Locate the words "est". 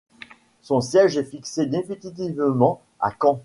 1.17-1.23